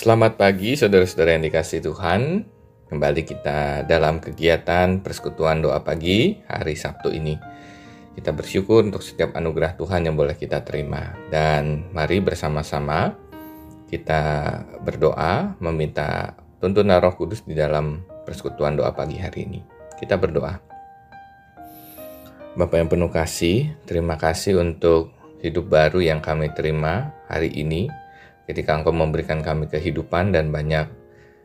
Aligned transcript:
Selamat 0.00 0.40
pagi 0.40 0.80
saudara-saudara 0.80 1.36
yang 1.36 1.44
dikasih 1.44 1.84
Tuhan. 1.84 2.48
Kembali 2.88 3.20
kita 3.20 3.84
dalam 3.84 4.16
kegiatan 4.16 5.04
persekutuan 5.04 5.60
doa 5.60 5.84
pagi 5.84 6.40
hari 6.48 6.72
Sabtu 6.72 7.12
ini. 7.12 7.36
Kita 8.16 8.32
bersyukur 8.32 8.80
untuk 8.80 9.04
setiap 9.04 9.36
anugerah 9.36 9.76
Tuhan 9.76 10.08
yang 10.08 10.16
boleh 10.16 10.40
kita 10.40 10.64
terima. 10.64 11.12
Dan 11.28 11.92
mari 11.92 12.16
bersama-sama 12.24 13.12
kita 13.92 14.22
berdoa 14.80 15.60
meminta 15.60 16.32
tuntunan 16.64 16.96
roh 16.96 17.12
kudus 17.12 17.44
di 17.44 17.52
dalam 17.52 18.00
persekutuan 18.24 18.80
doa 18.80 18.96
pagi 18.96 19.20
hari 19.20 19.52
ini. 19.52 19.60
Kita 20.00 20.16
berdoa. 20.16 20.56
Bapak 22.56 22.76
yang 22.80 22.88
penuh 22.88 23.12
kasih, 23.12 23.76
terima 23.84 24.16
kasih 24.16 24.64
untuk 24.64 25.12
hidup 25.44 25.68
baru 25.68 26.00
yang 26.00 26.24
kami 26.24 26.48
terima 26.56 27.12
hari 27.28 27.52
ini 27.52 27.99
ketika 28.50 28.74
Engkau 28.74 28.90
memberikan 28.90 29.38
kami 29.38 29.70
kehidupan 29.70 30.34
dan 30.34 30.50
banyak 30.50 30.90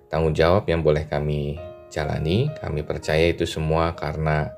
tanggung 0.10 0.34
jawab 0.34 0.66
yang 0.66 0.82
boleh 0.82 1.06
kami 1.06 1.62
jalani, 1.94 2.50
kami 2.58 2.82
percaya 2.82 3.30
itu 3.30 3.46
semua 3.46 3.94
karena 3.94 4.50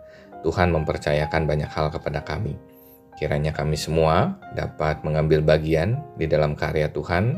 Tuhan 0.47 0.71
mempercayakan 0.71 1.43
banyak 1.43 1.67
hal 1.67 1.91
kepada 1.91 2.23
kami. 2.23 2.55
Kiranya 3.19 3.51
kami 3.51 3.75
semua 3.75 4.39
dapat 4.55 5.03
mengambil 5.03 5.43
bagian 5.43 5.99
di 6.15 6.23
dalam 6.23 6.55
karya 6.55 6.87
Tuhan, 6.87 7.35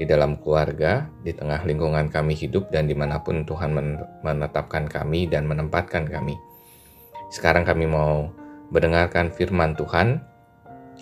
di 0.00 0.08
dalam 0.08 0.40
keluarga, 0.40 1.04
di 1.20 1.36
tengah 1.36 1.66
lingkungan 1.66 2.08
kami 2.08 2.32
hidup, 2.32 2.72
dan 2.72 2.88
di 2.88 2.96
mana 2.96 3.20
pun 3.20 3.44
Tuhan 3.44 3.76
menetapkan 4.24 4.88
kami 4.88 5.28
dan 5.28 5.44
menempatkan 5.44 6.08
kami. 6.08 6.38
Sekarang 7.28 7.66
kami 7.66 7.90
mau 7.90 8.30
mendengarkan 8.70 9.34
firman 9.34 9.74
Tuhan, 9.74 10.22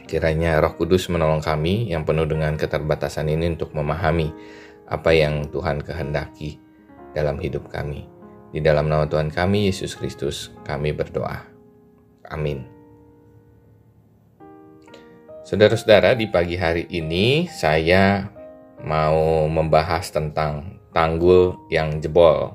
Kiranya 0.05 0.60
Roh 0.60 0.77
Kudus 0.77 1.08
menolong 1.08 1.41
kami 1.41 1.88
yang 1.88 2.05
penuh 2.05 2.28
dengan 2.28 2.60
keterbatasan 2.60 3.24
ini 3.33 3.56
untuk 3.56 3.72
memahami 3.72 4.36
apa 4.84 5.16
yang 5.16 5.48
Tuhan 5.48 5.80
kehendaki 5.80 6.60
dalam 7.16 7.41
hidup 7.41 7.72
kami. 7.72 8.05
Di 8.52 8.60
dalam 8.60 8.86
nama 8.86 9.08
Tuhan 9.08 9.32
kami, 9.32 9.72
Yesus 9.72 9.97
Kristus, 9.97 10.52
kami 10.69 10.92
berdoa. 10.92 11.42
Amin. 12.28 12.69
Saudara-saudara, 15.44 16.12
di 16.12 16.28
pagi 16.28 16.55
hari 16.60 16.84
ini 16.92 17.48
saya 17.48 18.28
mau 18.84 19.48
membahas 19.48 20.12
tentang 20.12 20.80
tanggul 20.92 21.56
yang 21.72 21.98
jebol. 21.98 22.52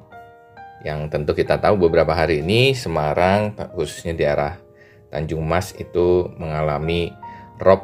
Yang 0.86 1.12
tentu 1.12 1.32
kita 1.36 1.60
tahu 1.60 1.90
beberapa 1.90 2.16
hari 2.16 2.40
ini 2.46 2.72
Semarang, 2.72 3.58
khususnya 3.76 4.16
di 4.16 4.24
arah 4.24 4.56
Tanjung 5.12 5.44
Mas 5.44 5.74
itu 5.76 6.30
mengalami 6.38 7.12
rob 7.60 7.84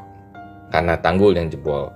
karena 0.71 0.97
tanggul 0.99 1.35
yang 1.35 1.47
jebol. 1.51 1.91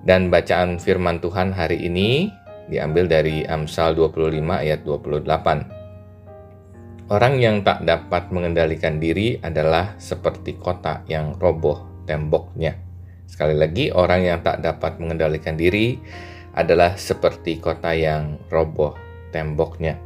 Dan 0.00 0.32
bacaan 0.32 0.80
firman 0.80 1.20
Tuhan 1.20 1.52
hari 1.52 1.84
ini 1.84 2.32
diambil 2.72 3.04
dari 3.10 3.44
Amsal 3.44 3.92
25 3.98 4.40
ayat 4.48 4.80
28. 4.86 5.80
Orang 7.10 7.42
yang 7.42 7.66
tak 7.66 7.82
dapat 7.82 8.30
mengendalikan 8.30 9.02
diri 9.02 9.34
adalah 9.42 9.98
seperti 9.98 10.54
kota 10.56 11.02
yang 11.10 11.34
roboh 11.36 12.06
temboknya. 12.06 12.78
Sekali 13.26 13.58
lagi, 13.58 13.90
orang 13.90 14.22
yang 14.22 14.38
tak 14.46 14.62
dapat 14.62 15.02
mengendalikan 15.02 15.58
diri 15.58 15.98
adalah 16.54 16.94
seperti 16.94 17.58
kota 17.58 17.94
yang 17.94 18.38
roboh 18.46 18.94
temboknya. 19.34 19.98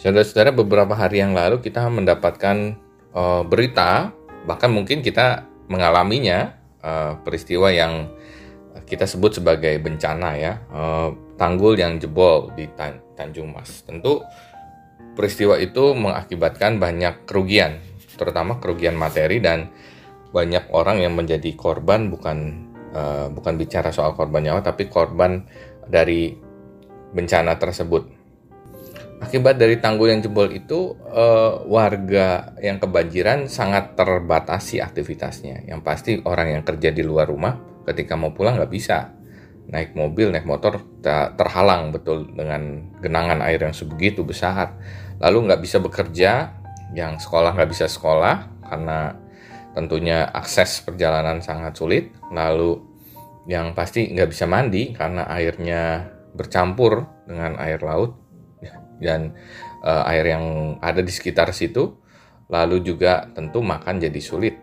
Saudara-saudara, 0.00 0.52
beberapa 0.52 0.96
hari 0.96 1.20
yang 1.20 1.36
lalu 1.36 1.60
kita 1.60 1.84
mendapatkan 1.92 2.76
uh, 3.12 3.44
berita, 3.44 4.08
bahkan 4.48 4.72
mungkin 4.72 5.04
kita 5.04 5.44
mengalaminya 5.68 6.56
uh, 6.82 7.20
peristiwa 7.22 7.68
yang 7.72 8.12
kita 8.88 9.04
sebut 9.04 9.40
sebagai 9.40 9.76
bencana 9.84 10.34
ya 10.40 10.52
uh, 10.72 11.12
tanggul 11.36 11.76
yang 11.76 12.00
jebol 12.00 12.50
di 12.56 12.66
Tan 12.72 13.00
Tanjung 13.14 13.52
Mas. 13.52 13.84
Tentu 13.84 14.24
peristiwa 15.14 15.60
itu 15.60 15.94
mengakibatkan 15.94 16.80
banyak 16.80 17.28
kerugian 17.28 17.78
terutama 18.18 18.58
kerugian 18.58 18.98
materi 18.98 19.38
dan 19.38 19.70
banyak 20.34 20.68
orang 20.74 21.00
yang 21.00 21.14
menjadi 21.14 21.54
korban 21.54 22.10
bukan 22.10 22.66
uh, 22.92 23.30
bukan 23.30 23.54
bicara 23.54 23.94
soal 23.94 24.12
korban 24.18 24.44
nyawa 24.44 24.60
tapi 24.60 24.90
korban 24.90 25.46
dari 25.86 26.34
bencana 27.14 27.56
tersebut 27.56 28.17
Akibat 29.18 29.58
dari 29.58 29.82
tanggul 29.82 30.14
yang 30.14 30.22
jebol 30.22 30.46
itu, 30.54 30.94
uh, 31.10 31.66
warga 31.66 32.54
yang 32.62 32.78
kebanjiran 32.78 33.50
sangat 33.50 33.98
terbatasi 33.98 34.78
aktivitasnya. 34.78 35.66
Yang 35.66 35.80
pasti 35.82 36.12
orang 36.22 36.54
yang 36.54 36.62
kerja 36.62 36.94
di 36.94 37.02
luar 37.02 37.26
rumah 37.26 37.58
ketika 37.82 38.14
mau 38.14 38.30
pulang 38.30 38.54
nggak 38.54 38.70
bisa 38.70 39.10
naik 39.68 39.98
mobil, 39.98 40.30
naik 40.30 40.46
motor 40.46 40.80
terhalang 41.34 41.90
betul 41.90 42.30
dengan 42.30 42.94
genangan 43.02 43.42
air 43.42 43.58
yang 43.58 43.74
sebegitu 43.74 44.22
besar. 44.22 44.78
Lalu 45.18 45.50
nggak 45.50 45.60
bisa 45.66 45.82
bekerja, 45.82 46.30
yang 46.94 47.18
sekolah 47.18 47.58
nggak 47.58 47.70
bisa 47.74 47.90
sekolah 47.90 48.64
karena 48.70 49.18
tentunya 49.74 50.30
akses 50.30 50.86
perjalanan 50.86 51.42
sangat 51.42 51.74
sulit. 51.74 52.14
Lalu 52.30 52.80
yang 53.50 53.74
pasti 53.74 54.08
nggak 54.14 54.30
bisa 54.30 54.46
mandi 54.46 54.94
karena 54.94 55.26
airnya 55.26 56.06
bercampur 56.36 57.08
dengan 57.26 57.58
air 57.58 57.82
laut 57.82 58.27
dan 58.98 59.34
uh, 59.82 60.04
air 60.10 60.34
yang 60.34 60.76
ada 60.82 61.00
di 61.02 61.10
sekitar 61.10 61.50
situ. 61.54 61.94
Lalu 62.48 62.80
juga 62.80 63.28
tentu 63.36 63.60
makan 63.60 64.00
jadi 64.00 64.20
sulit. 64.22 64.56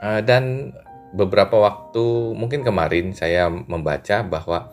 Uh, 0.00 0.24
dan 0.24 0.72
beberapa 1.12 1.58
waktu 1.58 2.34
mungkin 2.38 2.62
kemarin 2.62 3.12
saya 3.12 3.50
membaca 3.50 4.22
bahwa 4.24 4.70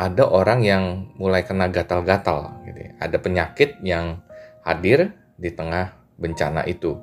ada 0.00 0.24
orang 0.24 0.64
yang 0.64 0.84
mulai 1.20 1.44
kena 1.44 1.68
gatal-gatal 1.68 2.64
gitu 2.64 2.88
ya. 2.88 2.92
Ada 3.04 3.20
penyakit 3.20 3.76
yang 3.84 4.24
hadir 4.64 5.12
di 5.36 5.52
tengah 5.52 5.92
bencana 6.16 6.64
itu. 6.64 6.96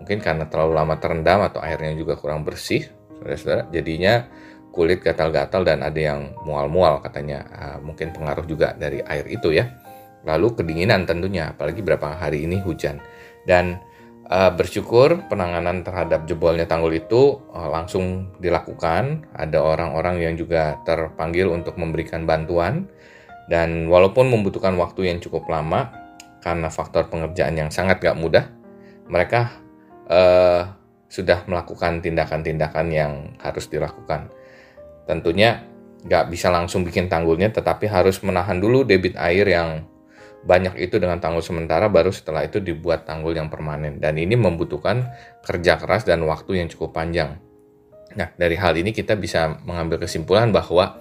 Mungkin 0.00 0.22
karena 0.22 0.48
terlalu 0.48 0.78
lama 0.78 0.96
terendam 0.96 1.44
atau 1.44 1.60
airnya 1.60 1.92
juga 1.92 2.16
kurang 2.16 2.46
bersih, 2.46 2.88
saudara-saudara. 3.18 3.68
Jadinya 3.68 4.30
kulit 4.72 5.02
gatal-gatal 5.04 5.66
dan 5.66 5.84
ada 5.84 6.00
yang 6.00 6.32
mual-mual 6.46 7.04
katanya. 7.04 7.44
Uh, 7.52 7.78
mungkin 7.84 8.16
pengaruh 8.16 8.48
juga 8.48 8.72
dari 8.72 9.04
air 9.04 9.28
itu 9.28 9.52
ya 9.52 9.68
lalu 10.28 10.52
kedinginan 10.60 11.08
tentunya 11.08 11.56
apalagi 11.56 11.80
berapa 11.80 12.20
hari 12.20 12.44
ini 12.44 12.60
hujan. 12.60 13.00
Dan 13.48 13.80
uh, 14.28 14.52
bersyukur 14.52 15.24
penanganan 15.32 15.80
terhadap 15.80 16.28
jebolnya 16.28 16.68
tanggul 16.68 16.92
itu 16.92 17.40
uh, 17.56 17.72
langsung 17.72 18.36
dilakukan. 18.36 19.24
Ada 19.32 19.58
orang-orang 19.58 20.20
yang 20.20 20.34
juga 20.36 20.76
terpanggil 20.84 21.48
untuk 21.48 21.80
memberikan 21.80 22.28
bantuan. 22.28 22.86
Dan 23.48 23.88
walaupun 23.88 24.28
membutuhkan 24.28 24.76
waktu 24.76 25.08
yang 25.08 25.24
cukup 25.24 25.48
lama 25.48 25.88
karena 26.44 26.68
faktor 26.68 27.08
pengerjaan 27.08 27.56
yang 27.56 27.72
sangat 27.72 27.98
gak 28.04 28.14
mudah 28.14 28.46
mereka 29.08 29.56
uh, 30.06 30.76
sudah 31.08 31.48
melakukan 31.48 32.04
tindakan-tindakan 32.04 32.86
yang 32.92 33.12
harus 33.40 33.66
dilakukan. 33.72 34.28
Tentunya 35.08 35.64
gak 36.04 36.28
bisa 36.28 36.52
langsung 36.52 36.84
bikin 36.84 37.08
tanggulnya 37.08 37.50
tetapi 37.50 37.88
harus 37.88 38.20
menahan 38.22 38.60
dulu 38.60 38.84
debit 38.84 39.16
air 39.18 39.48
yang 39.48 39.88
banyak 40.48 40.80
itu 40.80 40.96
dengan 40.96 41.20
tanggul 41.20 41.44
sementara 41.44 41.92
baru 41.92 42.08
setelah 42.08 42.48
itu 42.48 42.56
dibuat 42.64 43.04
tanggul 43.04 43.36
yang 43.36 43.52
permanen 43.52 44.00
dan 44.00 44.16
ini 44.16 44.32
membutuhkan 44.32 45.12
kerja 45.44 45.76
keras 45.76 46.08
dan 46.08 46.24
waktu 46.24 46.64
yang 46.64 46.72
cukup 46.72 46.96
panjang. 46.96 47.36
Nah, 48.16 48.32
dari 48.32 48.56
hal 48.56 48.72
ini 48.80 48.96
kita 48.96 49.20
bisa 49.20 49.60
mengambil 49.68 50.00
kesimpulan 50.08 50.48
bahwa 50.48 50.96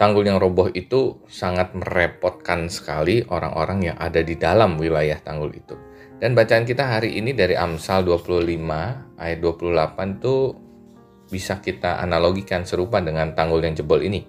tanggul 0.00 0.24
yang 0.24 0.40
roboh 0.40 0.72
itu 0.72 1.20
sangat 1.28 1.76
merepotkan 1.76 2.72
sekali 2.72 3.20
orang-orang 3.28 3.92
yang 3.92 3.96
ada 4.00 4.24
di 4.24 4.40
dalam 4.40 4.80
wilayah 4.80 5.20
tanggul 5.20 5.52
itu. 5.52 5.76
Dan 6.16 6.32
bacaan 6.32 6.64
kita 6.64 6.96
hari 6.96 7.20
ini 7.20 7.36
dari 7.36 7.52
Amsal 7.52 8.08
25 8.08 9.20
ayat 9.20 9.38
28 9.44 10.16
itu 10.16 10.36
bisa 11.28 11.60
kita 11.60 12.00
analogikan 12.00 12.64
serupa 12.64 13.04
dengan 13.04 13.36
tanggul 13.36 13.60
yang 13.60 13.76
jebol 13.76 14.00
ini. 14.00 14.24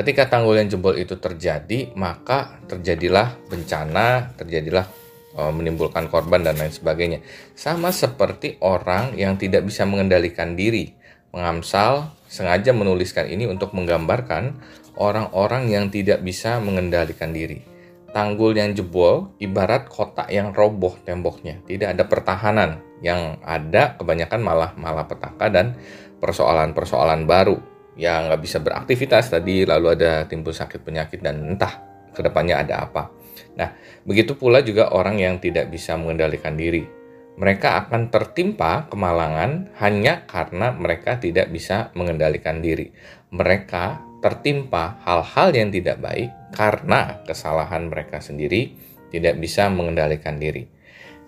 Ketika 0.00 0.32
tanggul 0.32 0.56
yang 0.56 0.72
jebol 0.72 0.96
itu 0.96 1.20
terjadi, 1.20 1.92
maka 1.92 2.56
terjadilah 2.64 3.36
bencana, 3.52 4.32
terjadilah 4.32 4.88
e, 5.36 5.40
menimbulkan 5.52 6.08
korban 6.08 6.40
dan 6.40 6.56
lain 6.56 6.72
sebagainya. 6.72 7.20
Sama 7.52 7.92
seperti 7.92 8.56
orang 8.64 9.12
yang 9.20 9.36
tidak 9.36 9.60
bisa 9.68 9.84
mengendalikan 9.84 10.56
diri. 10.56 10.96
Mengamsal 11.36 12.16
sengaja 12.32 12.72
menuliskan 12.72 13.28
ini 13.28 13.44
untuk 13.44 13.76
menggambarkan 13.76 14.56
orang-orang 14.96 15.68
yang 15.68 15.92
tidak 15.92 16.24
bisa 16.24 16.56
mengendalikan 16.64 17.36
diri. 17.36 17.60
Tanggul 18.08 18.56
yang 18.56 18.72
jebol 18.72 19.36
ibarat 19.36 19.84
kotak 19.84 20.32
yang 20.32 20.56
roboh 20.56 20.96
temboknya, 21.04 21.60
tidak 21.68 21.92
ada 21.92 22.08
pertahanan. 22.08 22.80
Yang 23.04 23.36
ada 23.44 24.00
kebanyakan 24.00 24.40
malah 24.40 24.72
malah 24.80 25.04
petaka 25.04 25.52
dan 25.52 25.76
persoalan-persoalan 26.24 27.28
baru 27.28 27.69
yang 28.00 28.32
nggak 28.32 28.40
bisa 28.40 28.64
beraktivitas 28.64 29.28
tadi 29.28 29.68
lalu 29.68 29.92
ada 29.92 30.24
timbul 30.24 30.56
sakit 30.56 30.80
penyakit 30.80 31.20
dan 31.20 31.44
entah 31.52 31.84
ke 32.16 32.24
depannya 32.24 32.64
ada 32.64 32.88
apa. 32.88 33.12
Nah, 33.60 33.76
begitu 34.08 34.40
pula 34.40 34.64
juga 34.64 34.88
orang 34.96 35.20
yang 35.20 35.36
tidak 35.36 35.68
bisa 35.68 36.00
mengendalikan 36.00 36.56
diri. 36.56 36.88
Mereka 37.36 37.86
akan 37.86 38.08
tertimpa 38.08 38.88
kemalangan 38.88 39.72
hanya 39.80 40.24
karena 40.24 40.72
mereka 40.72 41.20
tidak 41.20 41.52
bisa 41.52 41.92
mengendalikan 41.92 42.64
diri. 42.64 42.88
Mereka 43.32 44.00
tertimpa 44.24 45.00
hal-hal 45.04 45.52
yang 45.52 45.68
tidak 45.72 46.00
baik 46.00 46.28
karena 46.52 47.20
kesalahan 47.24 47.88
mereka 47.88 48.20
sendiri 48.20 48.76
tidak 49.12 49.40
bisa 49.40 49.68
mengendalikan 49.68 50.36
diri. 50.36 50.68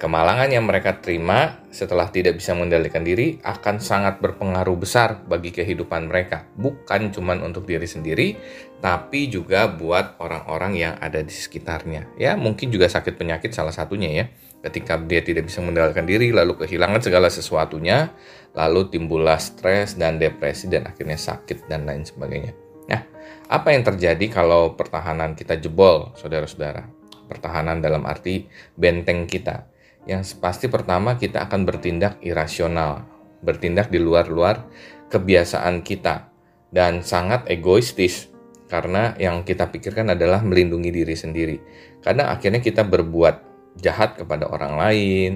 Kemalangan 0.03 0.51
yang 0.51 0.67
mereka 0.67 0.99
terima 0.99 1.63
setelah 1.71 2.11
tidak 2.11 2.35
bisa 2.35 2.59
mengendalikan 2.59 3.07
diri 3.07 3.39
akan 3.39 3.79
sangat 3.79 4.19
berpengaruh 4.19 4.75
besar 4.75 5.23
bagi 5.31 5.55
kehidupan 5.55 6.11
mereka. 6.11 6.43
Bukan 6.59 7.15
cuma 7.15 7.39
untuk 7.39 7.71
diri 7.71 7.87
sendiri, 7.87 8.35
tapi 8.83 9.31
juga 9.31 9.71
buat 9.71 10.19
orang-orang 10.19 10.75
yang 10.75 10.95
ada 10.99 11.23
di 11.23 11.31
sekitarnya. 11.31 12.19
Ya, 12.19 12.35
mungkin 12.35 12.75
juga 12.75 12.91
sakit 12.91 13.15
penyakit 13.15 13.55
salah 13.55 13.71
satunya 13.71 14.11
ya. 14.11 14.25
Ketika 14.67 14.99
dia 14.99 15.23
tidak 15.23 15.47
bisa 15.47 15.63
mengendalikan 15.63 16.03
diri, 16.03 16.35
lalu 16.35 16.59
kehilangan 16.59 16.99
segala 16.99 17.31
sesuatunya, 17.31 18.11
lalu 18.59 18.91
timbullah 18.91 19.39
stres 19.39 19.95
dan 19.95 20.19
depresi 20.19 20.67
dan 20.67 20.91
akhirnya 20.91 21.15
sakit 21.15 21.71
dan 21.71 21.87
lain 21.87 22.03
sebagainya. 22.03 22.51
Nah, 22.91 23.07
apa 23.47 23.71
yang 23.71 23.87
terjadi 23.87 24.27
kalau 24.35 24.75
pertahanan 24.75 25.39
kita 25.39 25.63
jebol, 25.63 26.11
saudara-saudara? 26.19 26.91
Pertahanan 27.31 27.79
dalam 27.79 28.03
arti 28.03 28.51
benteng 28.75 29.31
kita 29.31 29.71
yang 30.03 30.27
pasti 30.43 30.67
pertama 30.67 31.15
kita 31.15 31.47
akan 31.47 31.63
bertindak 31.63 32.19
irasional, 32.27 33.07
bertindak 33.43 33.91
di 33.91 34.03
luar-luar 34.03 34.67
kebiasaan 35.07 35.87
kita 35.87 36.27
dan 36.75 37.07
sangat 37.07 37.47
egoistis 37.47 38.33
karena 38.67 39.13
yang 39.21 39.45
kita 39.45 39.69
pikirkan 39.69 40.17
adalah 40.17 40.41
melindungi 40.41 40.91
diri 40.91 41.15
sendiri. 41.15 41.57
Karena 42.01 42.33
akhirnya 42.33 42.59
kita 42.65 42.83
berbuat 42.83 43.37
jahat 43.79 44.19
kepada 44.19 44.49
orang 44.49 44.75
lain, 44.81 45.33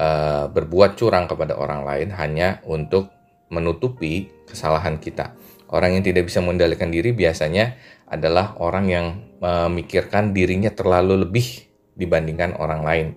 uh, 0.00 0.48
berbuat 0.48 0.96
curang 0.96 1.28
kepada 1.28 1.54
orang 1.60 1.84
lain 1.84 2.08
hanya 2.16 2.64
untuk 2.64 3.12
menutupi 3.52 4.32
kesalahan 4.48 4.96
kita. 4.96 5.36
Orang 5.70 5.94
yang 5.94 6.02
tidak 6.02 6.26
bisa 6.26 6.42
mengendalikan 6.42 6.90
diri 6.90 7.14
biasanya 7.14 7.78
adalah 8.10 8.58
orang 8.58 8.86
yang 8.90 9.06
memikirkan 9.38 10.34
dirinya 10.34 10.74
terlalu 10.74 11.28
lebih 11.28 11.70
dibandingkan 11.94 12.58
orang 12.58 12.82
lain 12.82 13.08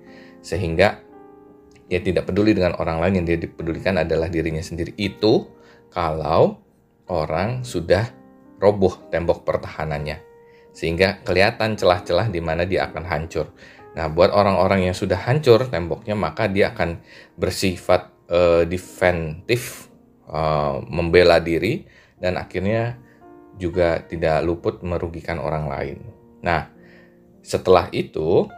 sehingga 0.43 0.99
dia 1.87 1.99
tidak 2.03 2.27
peduli 2.27 2.51
dengan 2.51 2.75
orang 2.77 2.99
lain 2.99 3.23
yang 3.23 3.25
dia 3.25 3.37
dipedulikan 3.39 3.97
adalah 4.01 4.27
dirinya 4.27 4.61
sendiri 4.61 4.91
itu 4.99 5.47
kalau 5.87 6.59
orang 7.07 7.63
sudah 7.63 8.11
roboh 8.59 9.07
tembok 9.07 9.47
pertahanannya 9.47 10.19
sehingga 10.73 11.21
kelihatan 11.21 11.77
celah-celah 11.77 12.33
di 12.33 12.41
mana 12.41 12.65
dia 12.65 12.89
akan 12.89 13.05
hancur. 13.05 13.53
Nah, 13.93 14.09
buat 14.09 14.33
orang-orang 14.33 14.89
yang 14.89 14.97
sudah 14.97 15.21
hancur 15.21 15.69
temboknya 15.69 16.17
maka 16.17 16.49
dia 16.49 16.73
akan 16.73 16.97
bersifat 17.37 18.09
uh, 18.33 18.65
defensif, 18.65 19.93
uh, 20.25 20.81
membela 20.89 21.37
diri 21.37 21.85
dan 22.17 22.41
akhirnya 22.41 22.97
juga 23.61 24.01
tidak 24.01 24.41
luput 24.41 24.81
merugikan 24.81 25.37
orang 25.37 25.69
lain. 25.69 25.97
Nah, 26.41 26.73
setelah 27.45 27.85
itu 27.93 28.49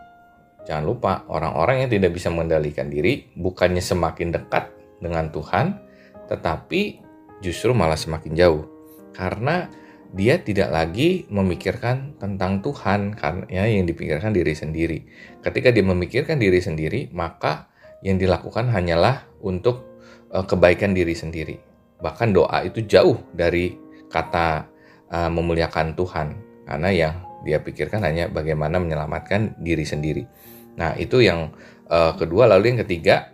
Jangan 0.65 0.83
lupa, 0.85 1.23
orang-orang 1.29 1.85
yang 1.85 1.89
tidak 1.93 2.17
bisa 2.17 2.33
mengendalikan 2.33 2.89
diri 2.89 3.29
bukannya 3.37 3.81
semakin 3.81 4.33
dekat 4.33 4.73
dengan 4.97 5.29
Tuhan, 5.29 5.77
tetapi 6.25 7.05
justru 7.39 7.71
malah 7.77 7.97
semakin 7.97 8.33
jauh. 8.33 8.65
Karena 9.13 9.69
dia 10.15 10.41
tidak 10.41 10.71
lagi 10.73 11.29
memikirkan 11.29 12.17
tentang 12.17 12.63
Tuhan 12.65 13.13
karena 13.13 13.67
yang 13.67 13.85
dipikirkan 13.85 14.31
diri 14.31 14.53
sendiri. 14.57 14.99
Ketika 15.43 15.69
dia 15.69 15.85
memikirkan 15.85 16.41
diri 16.41 16.57
sendiri, 16.63 17.13
maka 17.13 17.69
yang 18.01 18.15
dilakukan 18.15 18.71
hanyalah 18.71 19.27
untuk 19.43 19.99
uh, 20.31 20.45
kebaikan 20.45 20.95
diri 20.95 21.13
sendiri. 21.13 21.57
Bahkan 21.99 22.31
doa 22.31 22.63
itu 22.63 22.85
jauh 22.85 23.21
dari 23.35 23.75
kata 24.07 24.65
uh, 25.11 25.29
memuliakan 25.29 25.93
Tuhan 25.97 26.27
karena 26.65 26.89
yang 26.93 27.15
dia 27.45 27.61
pikirkan 27.61 28.01
hanya 28.01 28.25
bagaimana 28.31 28.81
menyelamatkan 28.81 29.53
diri 29.61 29.85
sendiri. 29.85 30.25
Nah, 30.75 30.95
itu 30.99 31.23
yang 31.23 31.51
uh, 31.87 32.13
kedua. 32.15 32.47
Lalu 32.51 32.75
yang 32.75 32.79
ketiga, 32.87 33.31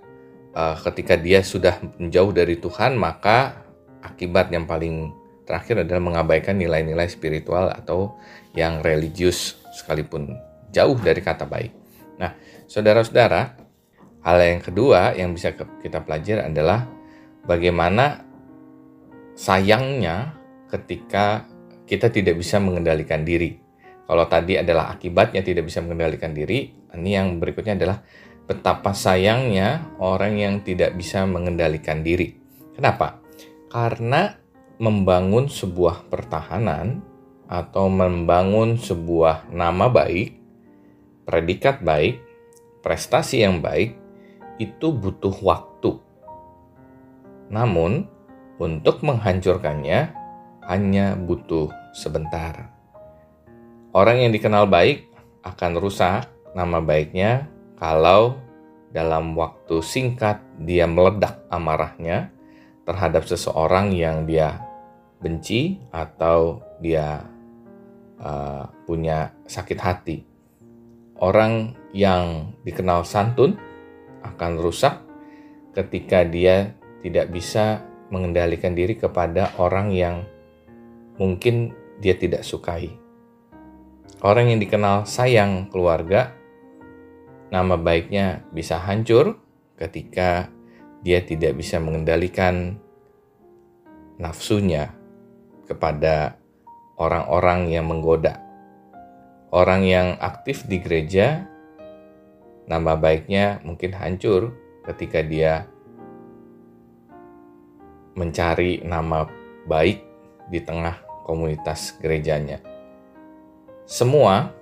uh, 0.53 0.77
ketika 0.89 1.17
dia 1.17 1.41
sudah 1.41 1.81
menjauh 1.97 2.31
dari 2.33 2.57
Tuhan, 2.61 2.97
maka 2.97 3.65
akibat 4.01 4.49
yang 4.53 4.65
paling 4.65 5.13
terakhir 5.45 5.83
adalah 5.83 6.01
mengabaikan 6.01 6.55
nilai-nilai 6.57 7.09
spiritual 7.09 7.73
atau 7.73 8.15
yang 8.55 8.79
religius 8.79 9.59
sekalipun 9.73 10.37
jauh 10.71 10.95
dari 10.99 11.19
kata 11.19 11.43
baik. 11.43 11.71
Nah, 12.21 12.37
saudara-saudara, 12.69 13.57
hal 14.21 14.37
yang 14.39 14.61
kedua 14.61 15.17
yang 15.17 15.33
bisa 15.33 15.51
kita 15.55 16.05
pelajari 16.05 16.45
adalah 16.45 16.85
bagaimana 17.43 18.21
sayangnya 19.33 20.37
ketika 20.69 21.43
kita 21.89 22.07
tidak 22.07 22.39
bisa 22.39 22.61
mengendalikan 22.61 23.25
diri. 23.27 23.59
Kalau 24.05 24.25
tadi 24.27 24.59
adalah 24.59 24.91
akibatnya 24.91 25.41
tidak 25.45 25.69
bisa 25.69 25.79
mengendalikan 25.79 26.35
diri, 26.35 26.71
ini 26.91 27.09
yang 27.15 27.39
berikutnya 27.39 27.79
adalah 27.79 28.03
betapa 28.49 28.91
sayangnya 28.91 29.95
orang 30.03 30.35
yang 30.35 30.55
tidak 30.65 30.97
bisa 30.99 31.23
mengendalikan 31.23 32.03
diri. 32.03 32.35
Kenapa? 32.75 33.23
Karena 33.71 34.35
membangun 34.81 35.47
sebuah 35.47 36.11
pertahanan 36.11 36.99
atau 37.47 37.87
membangun 37.87 38.75
sebuah 38.75 39.51
nama 39.53 39.87
baik, 39.87 40.35
predikat 41.23 41.79
baik, 41.79 42.19
prestasi 42.83 43.45
yang 43.45 43.63
baik 43.63 43.95
itu 44.59 44.91
butuh 44.91 45.35
waktu. 45.39 46.01
Namun, 47.51 48.07
untuk 48.59 49.03
menghancurkannya 49.03 49.99
hanya 50.67 51.15
butuh 51.15 51.71
sebentar. 51.91 52.80
Orang 53.91 54.23
yang 54.23 54.31
dikenal 54.31 54.71
baik 54.71 55.11
akan 55.43 55.75
rusak 55.75 56.23
nama 56.55 56.79
baiknya 56.79 57.51
kalau 57.75 58.39
dalam 58.95 59.35
waktu 59.35 59.83
singkat 59.83 60.39
dia 60.63 60.87
meledak 60.87 61.43
amarahnya 61.51 62.31
terhadap 62.87 63.27
seseorang 63.27 63.91
yang 63.91 64.23
dia 64.23 64.63
benci 65.19 65.75
atau 65.91 66.63
dia 66.79 67.19
uh, 68.23 68.63
punya 68.87 69.35
sakit 69.43 69.79
hati. 69.83 70.17
Orang 71.19 71.75
yang 71.91 72.55
dikenal 72.63 73.03
santun 73.03 73.59
akan 74.23 74.51
rusak 74.55 75.03
ketika 75.75 76.23
dia 76.23 76.71
tidak 77.03 77.27
bisa 77.27 77.83
mengendalikan 78.07 78.71
diri 78.71 78.95
kepada 78.95 79.51
orang 79.59 79.91
yang 79.91 80.23
mungkin 81.19 81.75
dia 81.99 82.15
tidak 82.15 82.47
sukai. 82.47 83.00
Orang 84.19 84.51
yang 84.51 84.59
dikenal 84.59 85.07
sayang 85.07 85.71
keluarga, 85.71 86.35
nama 87.47 87.79
baiknya 87.79 88.43
bisa 88.51 88.75
hancur 88.75 89.39
ketika 89.79 90.51
dia 90.99 91.23
tidak 91.23 91.55
bisa 91.55 91.79
mengendalikan 91.79 92.75
nafsunya 94.19 94.91
kepada 95.65 96.35
orang-orang 96.99 97.71
yang 97.71 97.87
menggoda. 97.87 98.37
Orang 99.51 99.87
yang 99.87 100.19
aktif 100.19 100.67
di 100.67 100.83
gereja, 100.83 101.47
nama 102.67 102.99
baiknya 102.99 103.63
mungkin 103.63 103.95
hancur 103.95 104.53
ketika 104.85 105.19
dia 105.25 105.65
mencari 108.15 108.83
nama 108.83 109.25
baik 109.65 110.03
di 110.51 110.59
tengah 110.61 110.99
komunitas 111.25 111.95
gerejanya 111.99 112.70
semua 113.91 114.55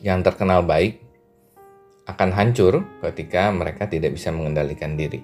yang 0.00 0.24
terkenal 0.24 0.64
baik 0.64 1.04
akan 2.08 2.32
hancur 2.32 2.80
ketika 3.04 3.52
mereka 3.52 3.84
tidak 3.84 4.16
bisa 4.16 4.32
mengendalikan 4.32 4.96
diri. 4.96 5.20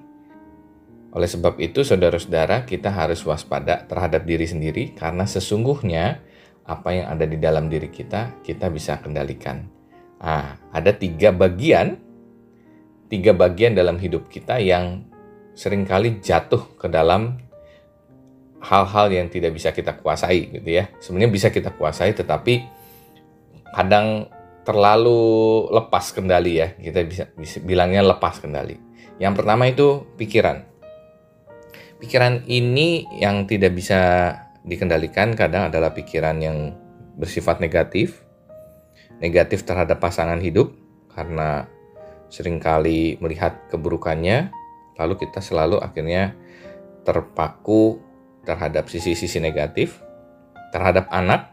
Oleh 1.17 1.25
sebab 1.25 1.57
itu, 1.57 1.81
saudara-saudara, 1.89 2.69
kita 2.69 2.93
harus 2.93 3.25
waspada 3.25 3.89
terhadap 3.89 4.29
diri 4.29 4.45
sendiri 4.45 4.93
karena 4.93 5.25
sesungguhnya 5.25 6.21
apa 6.69 6.89
yang 6.93 7.09
ada 7.09 7.25
di 7.25 7.41
dalam 7.41 7.73
diri 7.73 7.89
kita, 7.89 8.45
kita 8.45 8.69
bisa 8.69 9.01
kendalikan. 9.01 9.65
Nah, 10.21 10.61
ada 10.69 10.93
tiga 10.93 11.33
bagian, 11.33 11.97
tiga 13.09 13.33
bagian 13.33 13.73
dalam 13.73 13.97
hidup 13.97 14.29
kita 14.29 14.61
yang 14.61 15.09
sering 15.57 15.89
kali 15.89 16.21
jatuh 16.21 16.77
ke 16.77 16.93
dalam 16.93 17.41
hal-hal 18.61 19.09
yang 19.09 19.33
tidak 19.33 19.57
bisa 19.57 19.73
kita 19.73 19.97
kuasai, 19.97 20.49
gitu 20.61 20.69
ya. 20.69 20.93
Sebenarnya 21.01 21.33
bisa 21.33 21.49
kita 21.49 21.73
kuasai, 21.73 22.13
tetapi 22.17 22.82
kadang 23.75 24.29
terlalu 24.63 25.67
lepas 25.73 26.15
kendali 26.15 26.63
ya. 26.63 26.73
Kita 26.77 27.03
bisa, 27.03 27.25
bisa 27.35 27.59
bilangnya 27.61 28.05
lepas 28.05 28.39
kendali. 28.39 28.79
Yang 29.19 29.35
pertama 29.43 29.69
itu 29.69 30.07
pikiran. 30.17 30.65
Pikiran 31.99 32.47
ini 32.51 33.07
yang 33.19 33.47
tidak 33.47 33.75
bisa 33.79 34.33
dikendalikan 34.63 35.35
kadang 35.35 35.71
adalah 35.71 35.95
pikiran 35.95 36.39
yang 36.39 36.75
bersifat 37.19 37.59
negatif. 37.59 38.23
Negatif 39.23 39.63
terhadap 39.63 40.03
pasangan 40.03 40.43
hidup 40.43 40.75
karena 41.15 41.71
sering 42.33 42.59
kali 42.59 43.21
melihat 43.21 43.69
keburukannya 43.69 44.49
lalu 44.97 45.15
kita 45.21 45.45
selalu 45.45 45.79
akhirnya 45.85 46.33
terpaku 47.05 48.01
terhadap 48.43 48.89
sisi-sisi 48.89 49.37
negatif 49.39 50.01
terhadap 50.73 51.13
anak 51.13 51.52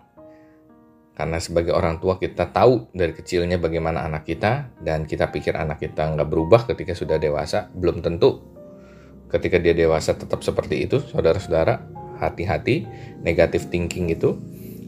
karena 1.20 1.36
sebagai 1.44 1.76
orang 1.76 2.00
tua 2.00 2.16
kita 2.16 2.48
tahu 2.48 2.96
dari 2.96 3.12
kecilnya 3.12 3.60
bagaimana 3.60 4.08
anak 4.08 4.24
kita 4.24 4.72
dan 4.80 5.04
kita 5.04 5.28
pikir 5.28 5.52
anak 5.52 5.84
kita 5.84 6.08
nggak 6.16 6.32
berubah 6.32 6.64
ketika 6.64 6.96
sudah 6.96 7.20
dewasa. 7.20 7.68
Belum 7.76 8.00
tentu. 8.00 8.40
Ketika 9.28 9.60
dia 9.60 9.76
dewasa 9.76 10.16
tetap 10.16 10.48
seperti 10.48 10.88
itu 10.88 11.04
saudara-saudara. 11.04 12.00
Hati-hati 12.24 12.88
negatif 13.20 13.68
thinking 13.68 14.08
itu. 14.16 14.40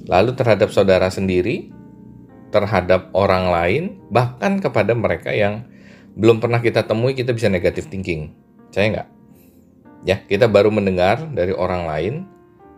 Lalu 0.08 0.32
terhadap 0.40 0.72
saudara 0.72 1.12
sendiri 1.12 1.68
terhadap 2.56 3.12
orang 3.12 3.52
lain 3.52 3.84
bahkan 4.08 4.64
kepada 4.64 4.96
mereka 4.96 5.36
yang 5.36 5.68
belum 6.16 6.40
pernah 6.40 6.64
kita 6.64 6.88
temui 6.88 7.12
kita 7.12 7.36
bisa 7.36 7.52
negatif 7.52 7.92
thinking. 7.92 8.32
Saya 8.72 8.88
nggak? 8.88 9.08
Ya 10.08 10.24
kita 10.24 10.48
baru 10.48 10.72
mendengar 10.72 11.28
dari 11.36 11.52
orang 11.52 11.92
lain 11.92 12.24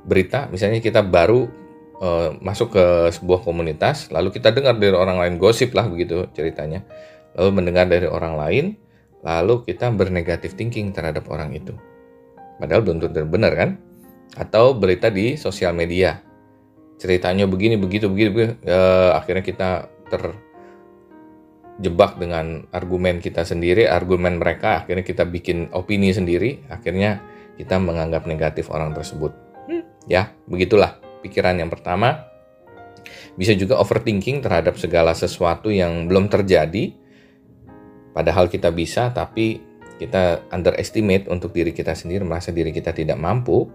berita 0.10 0.50
misalnya 0.50 0.82
kita 0.82 1.06
baru 1.06 1.63
uh, 2.04 2.36
masuk 2.44 2.76
ke 2.76 2.86
sebuah 3.16 3.48
komunitas, 3.48 4.12
lalu 4.12 4.36
kita 4.36 4.52
dengar 4.52 4.76
dari 4.76 4.92
orang 4.92 5.24
lain 5.24 5.40
gosip 5.40 5.72
lah 5.72 5.88
begitu 5.88 6.28
ceritanya, 6.36 6.84
lalu 7.40 7.64
mendengar 7.64 7.88
dari 7.88 8.12
orang 8.12 8.36
lain, 8.36 8.66
lalu 9.24 9.64
kita 9.64 9.88
bernegatif 9.96 10.60
thinking 10.60 10.92
terhadap 10.92 11.24
orang 11.32 11.56
itu. 11.56 11.72
Padahal 12.60 12.84
belum 12.84 13.00
tentu 13.00 13.24
benar 13.24 13.56
kan? 13.56 13.80
Atau 14.36 14.76
berita 14.76 15.08
di 15.08 15.40
sosial 15.40 15.72
media, 15.72 16.20
ceritanya 17.00 17.48
begini 17.48 17.80
begitu 17.80 18.12
begitu, 18.12 18.30
begitu 18.36 18.54
uh, 18.68 19.16
akhirnya 19.16 19.44
kita 19.46 19.70
terjebak 20.12 22.20
dengan 22.20 22.68
argumen 22.76 23.24
kita 23.24 23.48
sendiri, 23.48 23.88
argumen 23.88 24.38
mereka, 24.38 24.84
akhirnya 24.84 25.08
kita 25.08 25.24
bikin 25.24 25.72
opini 25.72 26.12
sendiri, 26.12 26.68
akhirnya 26.68 27.24
kita 27.56 27.80
menganggap 27.80 28.26
negatif 28.26 28.74
orang 28.74 28.98
tersebut. 28.98 29.32
Hmm. 29.70 29.86
Ya, 30.10 30.34
begitulah 30.50 30.93
pikiran 31.24 31.56
yang 31.56 31.72
pertama. 31.72 32.28
Bisa 33.34 33.56
juga 33.56 33.80
overthinking 33.82 34.44
terhadap 34.44 34.76
segala 34.78 35.16
sesuatu 35.16 35.72
yang 35.72 36.06
belum 36.06 36.28
terjadi. 36.30 36.94
Padahal 38.14 38.52
kita 38.52 38.70
bisa, 38.70 39.10
tapi 39.10 39.58
kita 39.98 40.46
underestimate 40.54 41.26
untuk 41.32 41.56
diri 41.56 41.74
kita 41.74 41.98
sendiri, 41.98 42.22
merasa 42.22 42.54
diri 42.54 42.70
kita 42.70 42.94
tidak 42.94 43.18
mampu. 43.18 43.72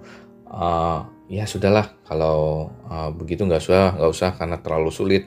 Uh, 0.47 1.03
ya 1.27 1.43
sudahlah, 1.49 1.99
kalau 2.07 2.71
uh, 2.87 3.11
begitu 3.11 3.43
nggak 3.43 3.65
usah, 3.65 3.99
nggak 3.99 4.13
usah 4.13 4.31
karena 4.39 4.57
terlalu 4.63 4.91
sulit. 4.95 5.25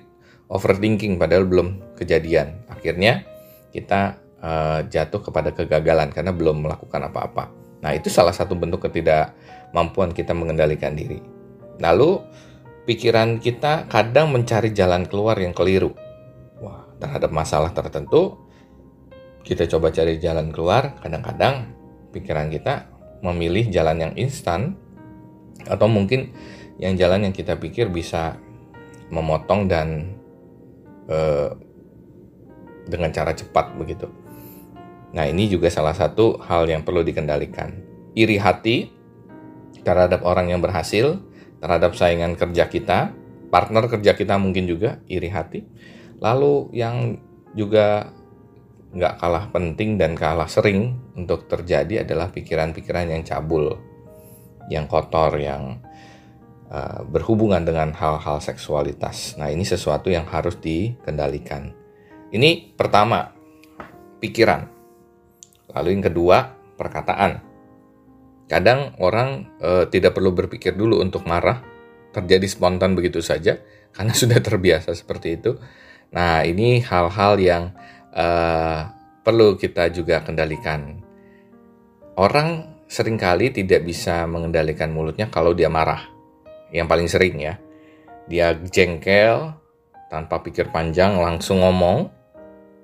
Overthinking 0.48 1.20
padahal 1.20 1.44
belum 1.48 1.96
kejadian. 2.00 2.64
Akhirnya 2.72 3.28
kita 3.72 4.20
uh, 4.44 4.80
jatuh 4.88 5.24
kepada 5.24 5.56
kegagalan 5.56 6.12
karena 6.12 6.32
belum 6.36 6.68
melakukan 6.68 7.08
apa-apa. 7.08 7.52
Nah 7.82 7.92
itu 7.96 8.12
salah 8.12 8.36
satu 8.36 8.54
bentuk 8.54 8.84
ketidakmampuan 8.84 10.12
kita 10.12 10.36
mengendalikan 10.36 10.94
diri. 10.94 11.41
Lalu 11.82 12.22
pikiran 12.86 13.42
kita 13.42 13.90
kadang 13.90 14.30
mencari 14.30 14.70
jalan 14.72 15.10
keluar 15.10 15.36
yang 15.42 15.52
keliru. 15.52 15.98
Wah, 16.62 16.86
terhadap 17.02 17.34
masalah 17.34 17.74
tertentu 17.74 18.38
kita 19.42 19.66
coba 19.66 19.90
cari 19.90 20.22
jalan 20.22 20.54
keluar, 20.54 21.02
kadang-kadang 21.02 21.74
pikiran 22.14 22.54
kita 22.54 22.86
memilih 23.26 23.74
jalan 23.74 23.98
yang 23.98 24.14
instan 24.14 24.78
atau 25.66 25.90
mungkin 25.90 26.34
yang 26.78 26.98
jalan 26.98 27.30
yang 27.30 27.34
kita 27.34 27.58
pikir 27.58 27.90
bisa 27.90 28.38
memotong 29.10 29.66
dan 29.66 30.14
eh, 31.10 31.50
dengan 32.86 33.10
cara 33.14 33.34
cepat 33.34 33.78
begitu. 33.78 34.10
Nah, 35.12 35.28
ini 35.28 35.52
juga 35.52 35.68
salah 35.68 35.94
satu 35.94 36.40
hal 36.40 36.70
yang 36.72 36.88
perlu 36.88 37.04
dikendalikan. 37.04 37.76
Iri 38.16 38.40
hati 38.40 38.88
terhadap 39.84 40.24
orang 40.24 40.54
yang 40.54 40.64
berhasil 40.64 41.20
terhadap 41.62 41.94
saingan 41.94 42.34
kerja 42.34 42.66
kita, 42.68 43.14
partner 43.54 43.86
kerja 43.86 44.18
kita 44.18 44.36
mungkin 44.42 44.66
juga 44.66 44.98
iri 45.06 45.30
hati. 45.30 45.62
Lalu 46.18 46.74
yang 46.74 47.22
juga 47.54 48.10
nggak 48.92 49.24
kalah 49.24 49.46
penting 49.56 49.96
dan 49.96 50.18
kalah 50.20 50.50
sering 50.52 51.00
untuk 51.16 51.48
terjadi 51.48 52.04
adalah 52.04 52.28
pikiran-pikiran 52.34 53.08
yang 53.08 53.24
cabul, 53.24 53.80
yang 54.68 54.90
kotor, 54.90 55.40
yang 55.40 55.80
uh, 56.68 57.06
berhubungan 57.08 57.64
dengan 57.64 57.96
hal-hal 57.96 58.44
seksualitas. 58.44 59.40
Nah 59.40 59.48
ini 59.48 59.64
sesuatu 59.64 60.12
yang 60.12 60.28
harus 60.28 60.60
dikendalikan. 60.60 61.72
Ini 62.32 62.76
pertama, 62.76 63.32
pikiran. 64.20 64.68
Lalu 65.72 65.88
yang 66.00 66.04
kedua, 66.12 66.38
perkataan 66.76 67.51
Kadang 68.52 69.00
orang 69.00 69.48
e, 69.64 69.88
tidak 69.88 70.20
perlu 70.20 70.36
berpikir 70.36 70.76
dulu 70.76 71.00
untuk 71.00 71.24
marah, 71.24 71.64
terjadi 72.12 72.44
spontan 72.52 73.00
begitu 73.00 73.24
saja 73.24 73.64
karena 73.96 74.12
sudah 74.12 74.44
terbiasa 74.44 74.92
seperti 74.92 75.40
itu. 75.40 75.56
Nah, 76.12 76.44
ini 76.44 76.84
hal-hal 76.84 77.40
yang 77.40 77.72
e, 78.12 78.28
perlu 79.24 79.56
kita 79.56 79.88
juga 79.96 80.20
kendalikan. 80.20 81.00
Orang 82.20 82.76
sering 82.92 83.16
kali 83.16 83.56
tidak 83.56 83.88
bisa 83.88 84.28
mengendalikan 84.28 84.92
mulutnya 84.92 85.32
kalau 85.32 85.56
dia 85.56 85.72
marah. 85.72 86.04
Yang 86.76 86.88
paling 86.92 87.08
sering 87.08 87.36
ya. 87.40 87.56
Dia 88.28 88.52
jengkel 88.60 89.56
tanpa 90.12 90.44
pikir 90.44 90.76
panjang 90.76 91.16
langsung 91.16 91.64
ngomong, 91.64 92.12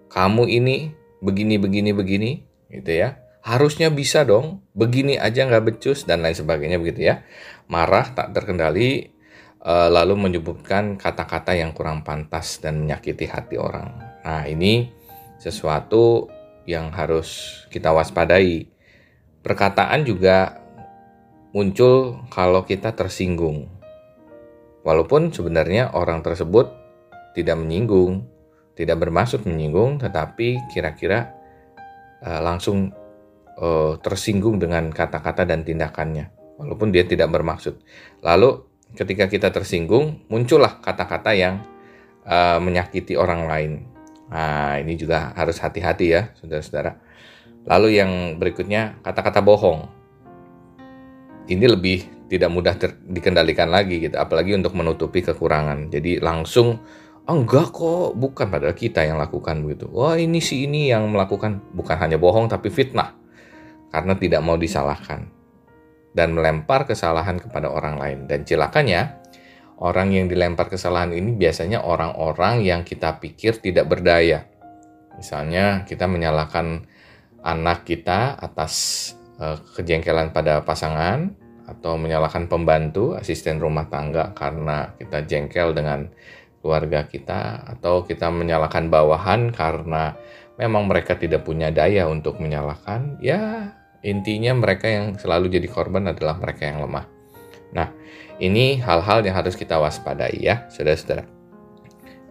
"Kamu 0.08 0.48
ini 0.48 0.96
begini 1.20 1.60
begini 1.60 1.92
begini." 1.92 2.32
gitu 2.68 2.92
ya 2.92 3.27
harusnya 3.48 3.88
bisa 3.88 4.28
dong, 4.28 4.60
begini 4.76 5.16
aja 5.16 5.48
nggak 5.48 5.64
becus 5.72 6.04
dan 6.04 6.20
lain 6.20 6.36
sebagainya 6.36 6.84
begitu 6.84 7.08
ya. 7.08 7.24
Marah 7.72 8.12
tak 8.12 8.36
terkendali, 8.36 9.16
uh, 9.64 9.88
lalu 9.88 10.20
menyebutkan 10.20 11.00
kata-kata 11.00 11.56
yang 11.56 11.72
kurang 11.72 12.04
pantas 12.04 12.60
dan 12.60 12.84
menyakiti 12.84 13.24
hati 13.24 13.56
orang. 13.56 13.96
Nah 14.28 14.44
ini 14.44 14.92
sesuatu 15.40 16.28
yang 16.68 16.92
harus 16.92 17.64
kita 17.72 17.96
waspadai. 17.96 18.68
Perkataan 19.40 20.04
juga 20.04 20.60
muncul 21.56 22.20
kalau 22.28 22.68
kita 22.68 22.92
tersinggung. 23.00 23.72
Walaupun 24.84 25.32
sebenarnya 25.32 25.96
orang 25.96 26.20
tersebut 26.20 26.68
tidak 27.32 27.56
menyinggung, 27.56 28.28
tidak 28.76 29.00
bermaksud 29.08 29.48
menyinggung, 29.48 30.04
tetapi 30.04 30.68
kira-kira 30.76 31.32
uh, 32.20 32.44
langsung 32.44 32.92
uh, 33.58 33.98
tersinggung 34.00 34.62
dengan 34.62 34.94
kata-kata 34.94 35.44
dan 35.44 35.66
tindakannya, 35.66 36.32
walaupun 36.62 36.94
dia 36.94 37.04
tidak 37.04 37.34
bermaksud. 37.34 37.82
Lalu 38.22 38.64
ketika 38.94 39.28
kita 39.28 39.50
tersinggung, 39.52 40.24
muncullah 40.32 40.80
kata-kata 40.80 41.34
yang 41.34 41.66
uh, 42.24 42.62
menyakiti 42.62 43.18
orang 43.18 43.50
lain. 43.50 43.72
Nah, 44.28 44.78
ini 44.80 45.00
juga 45.00 45.32
harus 45.34 45.58
hati-hati 45.60 46.06
ya, 46.12 46.32
saudara-saudara. 46.38 47.00
Lalu 47.68 48.00
yang 48.00 48.12
berikutnya, 48.40 49.00
kata-kata 49.04 49.44
bohong. 49.44 49.88
Ini 51.48 51.64
lebih 51.64 52.28
tidak 52.28 52.52
mudah 52.52 52.76
dikendalikan 53.08 53.72
lagi 53.72 54.04
gitu, 54.04 54.20
apalagi 54.20 54.52
untuk 54.52 54.76
menutupi 54.76 55.24
kekurangan. 55.24 55.88
Jadi 55.88 56.20
langsung 56.20 56.76
oh, 57.28 57.36
enggak 57.36 57.72
kok, 57.72 58.20
bukan 58.20 58.52
padahal 58.52 58.76
kita 58.76 59.08
yang 59.08 59.16
lakukan 59.16 59.64
begitu. 59.64 59.88
Wah, 59.88 60.20
ini 60.20 60.44
si 60.44 60.68
ini 60.68 60.92
yang 60.92 61.08
melakukan 61.08 61.64
bukan 61.72 61.96
hanya 61.96 62.20
bohong 62.20 62.52
tapi 62.52 62.68
fitnah 62.68 63.16
karena 63.92 64.14
tidak 64.20 64.42
mau 64.44 64.60
disalahkan 64.60 65.38
dan 66.18 66.34
melempar 66.34 66.90
kesalahan 66.90 67.38
kepada 67.38 67.70
orang 67.70 68.02
lain. 68.02 68.20
Dan 68.26 68.42
celakanya, 68.42 69.22
orang 69.78 70.10
yang 70.10 70.26
dilempar 70.26 70.66
kesalahan 70.66 71.14
ini 71.14 71.38
biasanya 71.38 71.86
orang-orang 71.86 72.66
yang 72.66 72.82
kita 72.82 73.22
pikir 73.22 73.62
tidak 73.62 73.86
berdaya. 73.86 74.50
Misalnya 75.14 75.86
kita 75.86 76.10
menyalahkan 76.10 76.90
anak 77.46 77.86
kita 77.86 78.34
atas 78.34 78.74
uh, 79.38 79.62
kejengkelan 79.78 80.34
pada 80.34 80.66
pasangan 80.66 81.38
atau 81.70 82.00
menyalahkan 82.02 82.50
pembantu, 82.50 83.14
asisten 83.14 83.62
rumah 83.62 83.86
tangga 83.86 84.34
karena 84.34 84.98
kita 84.98 85.22
jengkel 85.28 85.78
dengan 85.78 86.10
keluarga 86.66 87.06
kita 87.06 87.64
atau 87.78 88.02
kita 88.02 88.34
menyalahkan 88.34 88.90
bawahan 88.90 89.54
karena 89.54 90.18
memang 90.58 90.90
mereka 90.90 91.14
tidak 91.14 91.46
punya 91.46 91.70
daya 91.70 92.10
untuk 92.10 92.42
menyalahkan, 92.42 93.22
ya 93.22 93.77
intinya 94.06 94.54
mereka 94.54 94.90
yang 94.90 95.18
selalu 95.18 95.50
jadi 95.54 95.68
korban 95.70 96.10
adalah 96.10 96.38
mereka 96.38 96.70
yang 96.70 96.84
lemah. 96.84 97.06
Nah, 97.74 97.90
ini 98.38 98.78
hal-hal 98.80 99.26
yang 99.26 99.36
harus 99.36 99.58
kita 99.58 99.82
waspadai 99.82 100.38
ya, 100.38 100.70
saudara-saudara. 100.70 101.26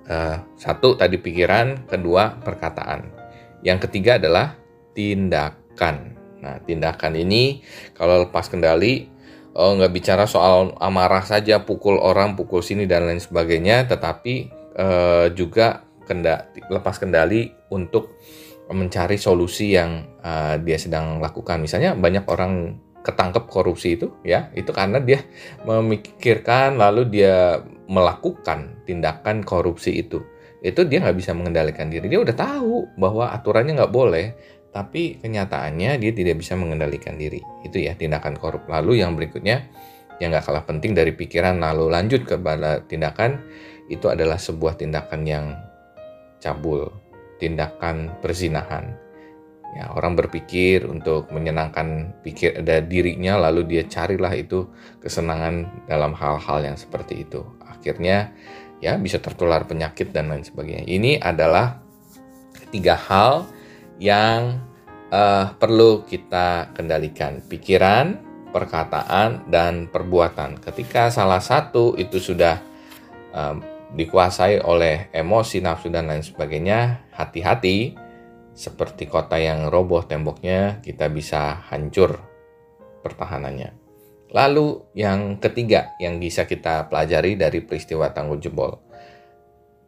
Uh, 0.07 0.39
satu 0.55 0.95
tadi 0.95 1.19
pikiran, 1.19 1.91
kedua 1.91 2.39
perkataan. 2.39 3.11
Yang 3.67 3.91
ketiga 3.91 4.23
adalah 4.23 4.55
tindakan. 4.95 6.15
Nah, 6.39 6.63
tindakan 6.63 7.19
ini 7.19 7.67
kalau 7.99 8.23
lepas 8.23 8.47
kendali, 8.47 9.11
oh, 9.59 9.75
nggak 9.75 9.93
bicara 9.93 10.25
soal 10.31 10.79
amarah 10.79 11.27
saja, 11.27 11.67
pukul 11.67 11.99
orang, 11.99 12.39
pukul 12.39 12.63
sini 12.63 12.87
dan 12.87 13.11
lain 13.11 13.19
sebagainya, 13.19 13.91
tetapi 13.91 14.53
uh, 14.79 15.27
juga 15.35 15.83
kenda 16.07 16.47
lepas 16.71 17.03
kendali 17.03 17.51
untuk 17.75 18.16
mencari 18.71 19.15
solusi 19.15 19.79
yang 19.79 20.19
uh, 20.23 20.59
dia 20.59 20.79
sedang 20.81 21.23
lakukan. 21.23 21.63
Misalnya 21.63 21.95
banyak 21.95 22.27
orang 22.27 22.83
ketangkep 23.07 23.47
korupsi 23.47 23.95
itu 23.95 24.11
ya 24.27 24.51
itu 24.59 24.75
karena 24.75 24.99
dia 24.99 25.23
memikirkan 25.63 26.75
lalu 26.75 27.07
dia 27.07 27.63
melakukan 27.87 28.83
tindakan 28.83 29.47
korupsi 29.47 30.03
itu. 30.03 30.19
Itu 30.65 30.83
dia 30.83 30.99
nggak 30.99 31.15
bisa 31.15 31.31
mengendalikan 31.31 31.87
diri. 31.87 32.11
Dia 32.11 32.19
udah 32.19 32.35
tahu 32.35 32.99
bahwa 32.99 33.31
aturannya 33.31 33.79
nggak 33.79 33.95
boleh 33.95 34.27
tapi 34.75 35.23
kenyataannya 35.23 35.97
dia 36.03 36.13
tidak 36.13 36.43
bisa 36.43 36.59
mengendalikan 36.59 37.15
diri. 37.15 37.39
Itu 37.63 37.79
ya 37.79 37.95
tindakan 37.95 38.35
korup. 38.35 38.67
Lalu 38.67 39.07
yang 39.07 39.15
berikutnya 39.15 39.71
yang 40.19 40.35
nggak 40.35 40.45
kalah 40.49 40.65
penting 40.67 40.97
dari 40.97 41.13
pikiran 41.15 41.61
lalu 41.61 41.93
lanjut 41.93 42.25
kepada 42.27 42.83
tindakan 42.89 43.39
itu 43.87 44.11
adalah 44.11 44.41
sebuah 44.41 44.81
tindakan 44.81 45.23
yang 45.23 45.55
cabul 46.41 46.89
tindakan 47.39 48.17
perzinahan. 48.21 48.97
Ya 49.77 49.93
orang 49.93 50.17
berpikir 50.17 50.89
untuk 50.89 51.29
menyenangkan 51.29 52.17
pikir 52.25 52.65
ada 52.65 52.81
dirinya 52.81 53.37
lalu 53.37 53.69
dia 53.69 53.85
carilah 53.85 54.33
itu 54.33 54.65
kesenangan 55.05 55.69
dalam 55.85 56.17
hal-hal 56.17 56.65
yang 56.65 56.77
seperti 56.81 57.29
itu. 57.29 57.45
Akhirnya 57.61 58.33
ya 58.81 58.97
bisa 58.97 59.21
tertular 59.21 59.69
penyakit 59.69 60.17
dan 60.17 60.33
lain 60.33 60.49
sebagainya. 60.49 60.89
Ini 60.89 61.21
adalah 61.21 61.77
tiga 62.73 62.97
hal 62.97 63.45
yang 64.01 64.65
uh, 65.13 65.53
perlu 65.61 66.09
kita 66.09 66.73
kendalikan. 66.73 67.45
Pikiran 67.45 68.17
perkataan 68.57 69.53
dan 69.53 69.93
perbuatan. 69.93 70.57
Ketika 70.57 71.13
salah 71.13 71.45
satu 71.45 71.93
itu 72.01 72.17
sudah 72.17 72.57
um, 73.37 73.61
dikuasai 73.95 74.65
oleh 74.65 75.13
emosi 75.15 75.63
nafsu 75.63 75.93
dan 75.93 76.11
lain 76.11 76.27
sebagainya 76.27 77.07
hati-hati 77.15 78.07
seperti 78.57 79.05
kota 79.05 79.37
yang 79.37 79.69
roboh 79.69 80.01
temboknya, 80.01 80.81
kita 80.81 81.13
bisa 81.13 81.61
hancur 81.69 82.17
pertahanannya. 83.05 83.77
Lalu 84.33 84.97
yang 84.97 85.37
ketiga 85.39 85.93
yang 86.01 86.17
bisa 86.17 86.49
kita 86.49 86.89
pelajari 86.89 87.37
dari 87.37 87.61
peristiwa 87.61 88.11
tanggul 88.17 88.41
jebol, 88.41 88.81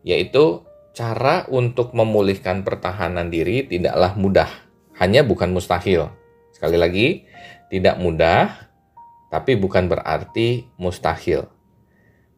yaitu 0.05 0.63
cara 0.93 1.49
untuk 1.49 1.97
memulihkan 1.97 2.61
pertahanan 2.61 3.33
diri 3.33 3.65
tidaklah 3.65 4.15
mudah, 4.21 4.51
hanya 5.01 5.25
bukan 5.25 5.49
mustahil. 5.49 6.13
Sekali 6.53 6.77
lagi, 6.77 7.07
tidak 7.73 7.97
mudah, 7.97 8.53
tapi 9.33 9.57
bukan 9.57 9.89
berarti 9.89 10.69
mustahil. 10.77 11.49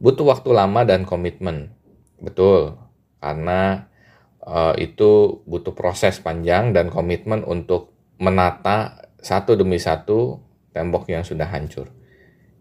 Butuh 0.01 0.25
waktu 0.25 0.57
lama 0.57 0.83
dan 0.89 1.05
komitmen. 1.05 1.77
Betul, 2.17 2.81
karena 3.21 3.93
uh, 4.41 4.73
itu 4.81 5.45
butuh 5.45 5.77
proses 5.77 6.17
panjang 6.25 6.73
dan 6.73 6.89
komitmen 6.89 7.45
untuk 7.45 7.93
menata 8.17 9.09
satu 9.21 9.57
demi 9.57 9.77
satu 9.77 10.41
tembok 10.73 11.09
yang 11.13 11.25
sudah 11.25 11.49
hancur. 11.49 11.93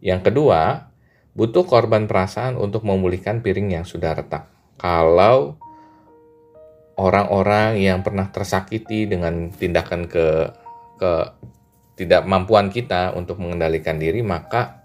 Yang 0.03 0.31
kedua, 0.31 0.91
butuh 1.35 1.63
korban 1.63 2.07
perasaan 2.07 2.59
untuk 2.59 2.83
memulihkan 2.83 3.39
piring 3.39 3.71
yang 3.79 3.85
sudah 3.87 4.15
retak. 4.15 4.47
Kalau 4.79 5.59
orang-orang 6.99 7.79
yang 7.79 8.03
pernah 8.03 8.27
tersakiti 8.31 9.07
dengan 9.07 9.51
tindakan 9.51 10.07
ke 10.07 10.27
ke 10.99 11.11
tidak 11.99 12.23
mampuan 12.27 12.71
kita 12.71 13.11
untuk 13.15 13.43
mengendalikan 13.43 13.99
diri, 13.99 14.23
maka 14.23 14.78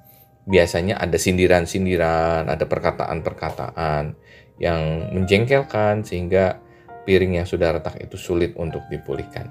biasanya 0.45 1.01
ada 1.01 1.17
sindiran-sindiran, 1.17 2.49
ada 2.49 2.65
perkataan-perkataan 2.69 4.17
yang 4.61 5.11
menjengkelkan 5.13 6.05
sehingga 6.05 6.61
piring 7.05 7.43
yang 7.43 7.47
sudah 7.49 7.77
retak 7.77 8.01
itu 8.01 8.17
sulit 8.17 8.57
untuk 8.57 8.85
dipulihkan. 8.89 9.51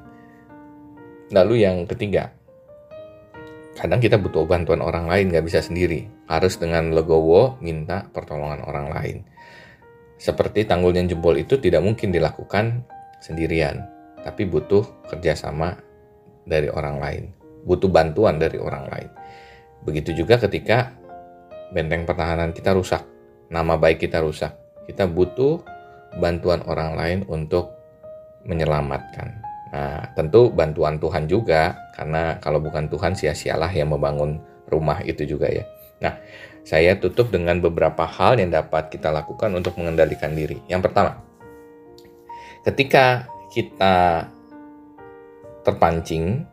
Lalu 1.33 1.65
yang 1.65 1.89
ketiga, 1.89 2.29
kadang 3.73 3.97
kita 3.97 4.21
butuh 4.21 4.45
bantuan 4.45 4.85
orang 4.85 5.09
lain, 5.09 5.33
nggak 5.33 5.45
bisa 5.45 5.65
sendiri. 5.65 6.05
Harus 6.29 6.61
dengan 6.61 6.93
legowo 6.93 7.57
minta 7.59 8.05
pertolongan 8.13 8.61
orang 8.65 8.87
lain. 8.93 9.17
Seperti 10.21 10.63
tanggul 10.63 10.93
yang 10.95 11.09
jebol 11.09 11.35
itu 11.35 11.57
tidak 11.57 11.81
mungkin 11.83 12.13
dilakukan 12.13 12.85
sendirian, 13.19 13.83
tapi 14.21 14.45
butuh 14.47 15.09
kerjasama 15.09 15.75
dari 16.47 16.69
orang 16.71 17.01
lain, 17.01 17.23
butuh 17.65 17.91
bantuan 17.91 18.39
dari 18.39 18.55
orang 18.61 18.87
lain. 18.87 19.09
Begitu 19.83 20.23
juga 20.23 20.39
ketika 20.39 20.95
benteng 21.75 22.07
pertahanan 22.07 22.55
kita 22.55 22.71
rusak, 22.71 23.03
nama 23.51 23.75
baik 23.75 24.03
kita 24.07 24.23
rusak, 24.23 24.55
kita 24.87 25.07
butuh 25.07 25.63
bantuan 26.17 26.63
orang 26.69 26.95
lain 26.95 27.19
untuk 27.27 27.73
menyelamatkan. 28.47 29.43
Nah, 29.73 30.13
tentu 30.13 30.53
bantuan 30.53 31.01
Tuhan 31.01 31.25
juga, 31.25 31.73
karena 31.97 32.37
kalau 32.37 32.61
bukan 32.61 32.85
Tuhan 32.87 33.17
sia-sialah 33.17 33.73
yang 33.73 33.89
membangun 33.89 34.37
rumah 34.69 35.01
itu 35.01 35.25
juga 35.25 35.49
ya. 35.49 35.65
Nah, 35.97 36.13
saya 36.61 36.95
tutup 36.95 37.33
dengan 37.33 37.57
beberapa 37.57 38.05
hal 38.05 38.37
yang 38.37 38.53
dapat 38.53 38.93
kita 38.93 39.09
lakukan 39.09 39.49
untuk 39.57 39.75
mengendalikan 39.81 40.31
diri. 40.37 40.61
Yang 40.69 40.91
pertama, 40.91 41.19
ketika 42.63 43.25
kita 43.49 44.29
terpancing, 45.65 46.45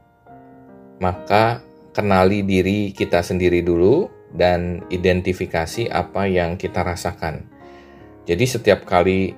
maka 0.96 1.60
kenali 1.90 2.46
diri 2.46 2.94
kita 2.94 3.22
sendiri 3.22 3.62
dulu 3.62 4.06
dan 4.34 4.86
identifikasi 4.90 5.90
apa 5.90 6.30
yang 6.30 6.54
kita 6.54 6.86
rasakan. 6.86 7.46
Jadi 8.26 8.44
setiap 8.46 8.86
kali 8.86 9.34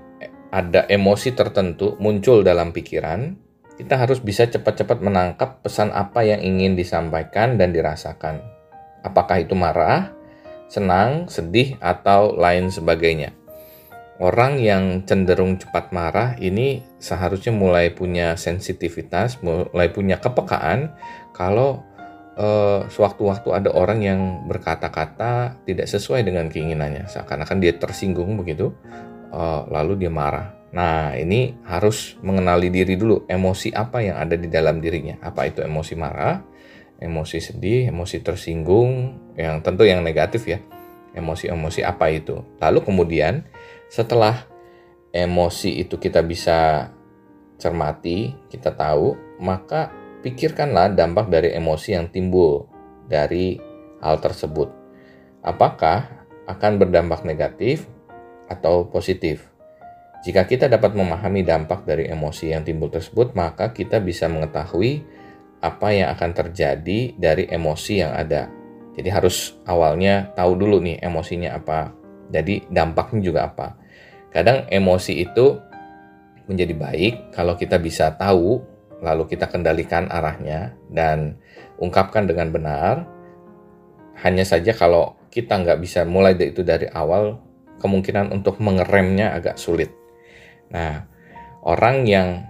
ada 0.53 0.85
emosi 0.85 1.33
tertentu 1.33 1.97
muncul 1.97 2.45
dalam 2.45 2.77
pikiran, 2.77 3.33
kita 3.81 3.97
harus 3.97 4.21
bisa 4.21 4.45
cepat-cepat 4.45 5.01
menangkap 5.01 5.65
pesan 5.65 5.89
apa 5.97 6.21
yang 6.29 6.45
ingin 6.45 6.77
disampaikan 6.77 7.57
dan 7.57 7.73
dirasakan. 7.73 8.45
Apakah 9.01 9.43
itu 9.43 9.57
marah, 9.57 10.13
senang, 10.69 11.27
sedih, 11.33 11.81
atau 11.81 12.37
lain 12.37 12.69
sebagainya. 12.69 13.33
Orang 14.23 14.63
yang 14.63 15.03
cenderung 15.03 15.59
cepat 15.59 15.91
marah 15.91 16.39
ini 16.39 16.85
seharusnya 17.03 17.51
mulai 17.51 17.91
punya 17.91 18.39
sensitivitas, 18.39 19.43
mulai 19.43 19.91
punya 19.91 20.23
kepekaan 20.23 20.95
kalau 21.35 21.83
uh, 22.37 22.89
sewaktu-waktu 22.89 23.49
ada 23.53 23.71
orang 23.73 24.01
yang 24.05 24.21
berkata-kata 24.49 25.63
tidak 25.65 25.87
sesuai 25.89 26.25
dengan 26.25 26.49
keinginannya, 26.49 27.09
seakan-akan 27.09 27.59
dia 27.61 27.77
tersinggung 27.77 28.37
begitu, 28.41 28.73
uh, 29.33 29.69
lalu 29.69 30.07
dia 30.07 30.13
marah. 30.13 30.55
Nah, 30.73 31.13
ini 31.13 31.53
harus 31.69 32.17
mengenali 32.25 32.73
diri 32.73 32.97
dulu, 32.97 33.29
emosi 33.29 33.77
apa 33.77 34.01
yang 34.01 34.17
ada 34.17 34.41
di 34.41 34.49
dalam 34.49 34.81
dirinya. 34.81 35.21
Apa 35.21 35.53
itu 35.53 35.61
emosi 35.61 35.95
marah, 36.01 36.41
emosi 36.97 37.39
sedih, 37.45 37.93
emosi 37.93 38.25
tersinggung, 38.25 39.21
yang 39.37 39.61
tentu 39.61 39.85
yang 39.85 40.01
negatif 40.01 40.49
ya. 40.49 40.65
Emosi-emosi 41.13 41.85
apa 41.85 42.09
itu? 42.09 42.41
Lalu 42.57 42.89
kemudian 42.89 43.45
setelah 43.93 44.49
emosi 45.13 45.85
itu 45.85 46.01
kita 46.01 46.25
bisa 46.25 46.89
cermati, 47.61 48.33
kita 48.49 48.73
tahu, 48.73 49.13
maka 49.45 49.93
pikirkanlah 50.23 50.95
dampak 50.95 51.29
dari 51.29 51.53
emosi 51.53 51.99
yang 51.99 52.07
timbul 52.09 52.71
dari 53.11 53.59
hal 54.01 54.23
tersebut. 54.23 54.71
Apakah 55.43 56.23
akan 56.47 56.79
berdampak 56.79 57.23
negatif 57.23 57.87
atau 58.51 58.87
positif. 58.87 59.47
Jika 60.23 60.47
kita 60.47 60.71
dapat 60.71 60.95
memahami 60.95 61.43
dampak 61.43 61.83
dari 61.83 62.07
emosi 62.07 62.55
yang 62.55 62.63
timbul 62.63 62.87
tersebut, 62.87 63.35
maka 63.35 63.75
kita 63.75 63.99
bisa 63.99 64.31
mengetahui 64.31 65.03
apa 65.63 65.89
yang 65.91 66.15
akan 66.15 66.31
terjadi 66.31 67.15
dari 67.19 67.51
emosi 67.51 67.95
yang 68.03 68.15
ada. 68.15 68.47
Jadi 68.95 69.09
harus 69.09 69.57
awalnya 69.67 70.31
tahu 70.37 70.55
dulu 70.55 70.79
nih 70.79 71.03
emosinya 71.03 71.59
apa. 71.59 71.91
Jadi 72.31 72.71
dampaknya 72.71 73.21
juga 73.23 73.41
apa. 73.51 73.75
Kadang 74.31 74.71
emosi 74.71 75.27
itu 75.27 75.59
menjadi 76.47 76.75
baik 76.75 77.15
kalau 77.35 77.55
kita 77.59 77.79
bisa 77.79 78.15
tahu 78.15 78.63
lalu 79.03 79.27
kita 79.35 79.51
kendalikan 79.51 80.07
arahnya 80.09 80.79
dan 80.89 81.37
ungkapkan 81.83 82.25
dengan 82.25 82.55
benar. 82.55 83.05
Hanya 84.23 84.47
saja 84.47 84.71
kalau 84.71 85.19
kita 85.35 85.59
nggak 85.59 85.83
bisa 85.83 86.07
mulai 86.07 86.39
itu 86.39 86.63
dari 86.63 86.87
awal, 86.95 87.43
kemungkinan 87.83 88.31
untuk 88.31 88.63
mengeremnya 88.63 89.35
agak 89.35 89.59
sulit. 89.59 89.91
Nah, 90.71 91.03
orang 91.67 92.07
yang 92.07 92.47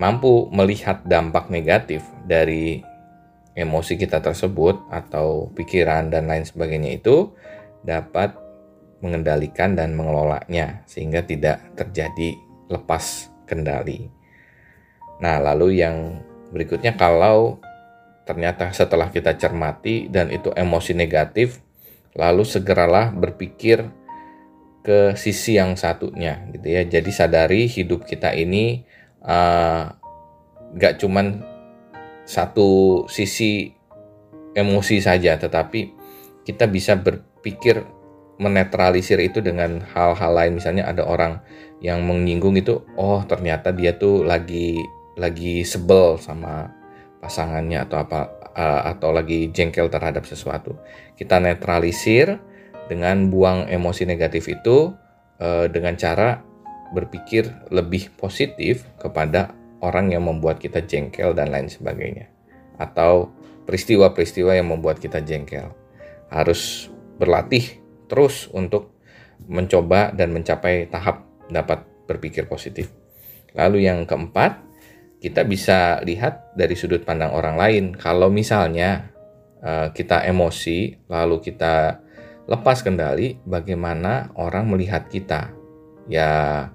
mampu 0.00 0.48
melihat 0.50 1.04
dampak 1.04 1.52
negatif 1.52 2.00
dari 2.24 2.80
emosi 3.54 3.94
kita 3.94 4.18
tersebut 4.24 4.88
atau 4.90 5.52
pikiran 5.54 6.10
dan 6.10 6.26
lain 6.26 6.42
sebagainya 6.42 6.98
itu 6.98 7.30
dapat 7.86 8.34
mengendalikan 9.04 9.76
dan 9.76 9.92
mengelolanya 9.92 10.82
sehingga 10.88 11.22
tidak 11.22 11.60
terjadi 11.76 12.34
lepas 12.72 13.28
kendali. 13.44 14.08
Nah, 15.22 15.38
lalu 15.38 15.82
yang 15.82 16.22
berikutnya 16.50 16.94
kalau 16.98 17.58
ternyata 18.24 18.72
setelah 18.72 19.12
kita 19.12 19.36
cermati 19.36 20.08
dan 20.08 20.32
itu 20.32 20.48
emosi 20.54 20.96
negatif, 20.96 21.60
lalu 22.16 22.42
segeralah 22.46 23.12
berpikir 23.12 23.84
ke 24.84 25.16
sisi 25.16 25.56
yang 25.56 25.76
satunya 25.76 26.44
gitu 26.52 26.66
ya. 26.68 26.82
Jadi 26.84 27.10
sadari 27.10 27.68
hidup 27.68 28.04
kita 28.04 28.36
ini 28.36 28.84
uh, 29.24 29.88
gak 30.76 31.00
cuman 31.00 31.40
satu 32.24 33.04
sisi 33.08 33.72
emosi 34.56 34.96
saja, 35.00 35.36
tetapi 35.36 35.92
kita 36.44 36.68
bisa 36.68 36.96
berpikir 36.96 37.84
menetralisir 38.36 39.20
itu 39.22 39.40
dengan 39.40 39.84
hal-hal 39.94 40.32
lain. 40.32 40.58
Misalnya 40.58 40.88
ada 40.88 41.04
orang 41.04 41.40
yang 41.80 42.04
menyinggung 42.04 42.56
itu, 42.56 42.84
oh 42.96 43.20
ternyata 43.24 43.72
dia 43.72 43.96
tuh 43.96 44.24
lagi 44.24 44.80
lagi 45.14 45.62
sebel 45.62 46.18
sama 46.18 46.70
pasangannya 47.22 47.82
atau 47.86 48.02
apa 48.02 48.20
uh, 48.54 48.82
atau 48.94 49.10
lagi 49.10 49.50
jengkel 49.50 49.88
terhadap 49.88 50.28
sesuatu. 50.28 50.76
Kita 51.16 51.40
netralisir 51.40 52.38
dengan 52.86 53.32
buang 53.32 53.66
emosi 53.70 54.04
negatif 54.04 54.50
itu 54.50 54.92
uh, 55.40 55.66
dengan 55.70 55.96
cara 55.96 56.42
berpikir 56.92 57.48
lebih 57.74 58.12
positif 58.14 58.86
kepada 59.00 59.50
orang 59.82 60.14
yang 60.14 60.24
membuat 60.28 60.62
kita 60.62 60.84
jengkel 60.84 61.34
dan 61.34 61.50
lain 61.50 61.66
sebagainya. 61.66 62.30
Atau 62.78 63.34
peristiwa-peristiwa 63.64 64.54
yang 64.54 64.70
membuat 64.70 65.00
kita 65.00 65.24
jengkel. 65.24 65.72
Harus 66.28 66.92
berlatih 67.16 67.80
terus 68.10 68.50
untuk 68.52 68.94
mencoba 69.48 70.12
dan 70.14 70.30
mencapai 70.32 70.88
tahap 70.88 71.24
dapat 71.48 71.84
berpikir 72.08 72.46
positif. 72.48 72.92
Lalu 73.54 73.86
yang 73.86 74.04
keempat, 74.04 74.60
kita 75.24 75.40
bisa 75.48 76.04
lihat 76.04 76.52
dari 76.52 76.76
sudut 76.76 77.00
pandang 77.00 77.32
orang 77.32 77.56
lain. 77.56 77.84
Kalau 77.96 78.28
misalnya 78.28 79.08
uh, 79.64 79.88
kita 79.88 80.20
emosi, 80.28 81.08
lalu 81.08 81.40
kita 81.40 82.04
lepas 82.44 82.84
kendali, 82.84 83.40
bagaimana 83.48 84.36
orang 84.36 84.68
melihat 84.68 85.08
kita? 85.08 85.48
Ya, 86.12 86.68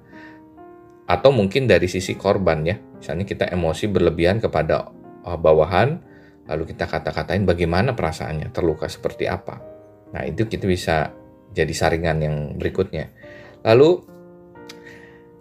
atau 1.06 1.30
mungkin 1.30 1.70
dari 1.70 1.86
sisi 1.86 2.18
korban 2.18 2.66
ya. 2.66 2.82
Misalnya 2.98 3.30
kita 3.30 3.46
emosi 3.54 3.86
berlebihan 3.86 4.42
kepada 4.42 4.90
uh, 5.30 5.38
bawahan, 5.38 6.02
lalu 6.50 6.74
kita 6.74 6.90
kata-katain 6.90 7.46
bagaimana 7.46 7.94
perasaannya, 7.94 8.50
terluka 8.50 8.90
seperti 8.90 9.30
apa. 9.30 9.62
Nah, 10.10 10.26
itu 10.26 10.50
kita 10.50 10.66
bisa 10.66 11.14
jadi 11.54 11.70
saringan 11.70 12.18
yang 12.18 12.36
berikutnya. 12.58 13.14
Lalu 13.62 14.09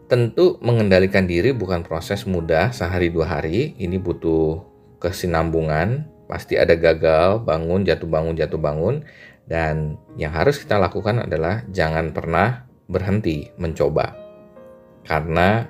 tentu 0.09 0.57
mengendalikan 0.65 1.29
diri 1.29 1.53
bukan 1.53 1.85
proses 1.85 2.25
mudah 2.25 2.73
sehari 2.73 3.13
dua 3.13 3.29
hari. 3.39 3.77
Ini 3.77 4.01
butuh 4.01 4.65
kesinambungan. 4.99 6.09
Pasti 6.29 6.57
ada 6.57 6.77
gagal, 6.77 7.45
bangun, 7.45 7.85
jatuh 7.85 8.09
bangun, 8.09 8.35
jatuh 8.35 8.61
bangun. 8.61 9.05
Dan 9.49 9.97
yang 10.17 10.33
harus 10.33 10.61
kita 10.61 10.77
lakukan 10.81 11.25
adalah 11.25 11.65
jangan 11.73 12.13
pernah 12.13 12.69
berhenti 12.89 13.53
mencoba. 13.61 14.17
Karena 15.05 15.65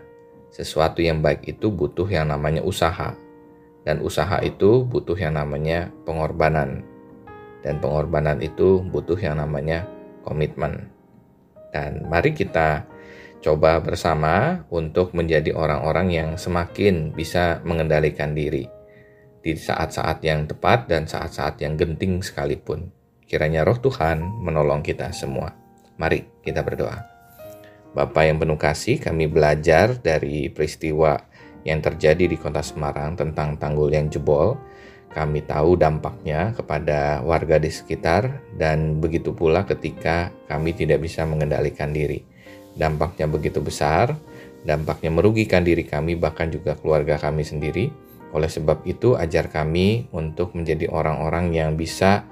sesuatu 0.51 1.03
yang 1.03 1.22
baik 1.22 1.46
itu 1.46 1.70
butuh 1.70 2.07
yang 2.07 2.31
namanya 2.31 2.62
usaha. 2.62 3.14
Dan 3.87 4.03
usaha 4.03 4.42
itu 4.42 4.87
butuh 4.87 5.18
yang 5.18 5.38
namanya 5.38 5.90
pengorbanan. 6.07 6.83
Dan 7.62 7.83
pengorbanan 7.83 8.38
itu 8.42 8.83
butuh 8.87 9.18
yang 9.18 9.38
namanya 9.38 9.87
komitmen. 10.27 10.90
Dan 11.70 12.07
mari 12.11 12.35
kita 12.35 12.87
coba 13.38 13.79
bersama 13.79 14.66
untuk 14.68 15.14
menjadi 15.14 15.55
orang-orang 15.55 16.09
yang 16.11 16.29
semakin 16.35 17.14
bisa 17.14 17.62
mengendalikan 17.62 18.35
diri 18.35 18.66
di 19.38 19.55
saat-saat 19.55 20.20
yang 20.27 20.51
tepat 20.51 20.90
dan 20.90 21.07
saat-saat 21.07 21.62
yang 21.62 21.79
genting 21.79 22.20
sekalipun. 22.20 22.90
Kiranya 23.29 23.62
roh 23.62 23.79
Tuhan 23.79 24.20
menolong 24.20 24.83
kita 24.83 25.12
semua. 25.14 25.55
Mari 26.01 26.27
kita 26.42 26.64
berdoa. 26.64 27.05
Bapak 27.94 28.24
yang 28.27 28.37
penuh 28.37 28.59
kasih, 28.61 29.01
kami 29.01 29.31
belajar 29.31 29.96
dari 29.96 30.53
peristiwa 30.53 31.16
yang 31.64 31.81
terjadi 31.81 32.29
di 32.29 32.37
kota 32.37 32.61
Semarang 32.61 33.16
tentang 33.16 33.57
tanggul 33.57 33.90
yang 33.90 34.07
jebol 34.12 34.57
kami 35.09 35.40
tahu 35.40 35.81
dampaknya 35.81 36.53
kepada 36.53 37.24
warga 37.24 37.57
di 37.57 37.72
sekitar, 37.72 38.44
dan 38.61 39.01
begitu 39.01 39.33
pula 39.33 39.64
ketika 39.64 40.29
kami 40.46 40.77
tidak 40.77 41.01
bisa 41.01 41.24
mengendalikan 41.24 41.96
diri. 41.96 42.27
Dampaknya 42.78 43.26
begitu 43.26 43.58
besar, 43.58 44.14
dampaknya 44.62 45.10
merugikan 45.10 45.66
diri 45.66 45.82
kami, 45.82 46.14
bahkan 46.14 46.46
juga 46.46 46.78
keluarga 46.78 47.18
kami 47.18 47.42
sendiri. 47.42 47.90
Oleh 48.30 48.46
sebab 48.46 48.86
itu, 48.86 49.18
ajar 49.18 49.50
kami 49.50 50.06
untuk 50.14 50.54
menjadi 50.54 50.86
orang-orang 50.86 51.50
yang 51.50 51.74
bisa 51.74 52.22